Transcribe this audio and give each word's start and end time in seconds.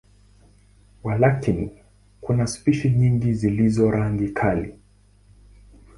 Walakini, 1.03 1.71
kuna 2.21 2.47
spishi 2.47 2.89
nyingi 2.89 3.33
zilizo 3.33 3.91
rangi 3.91 4.29
kali. 4.29 4.77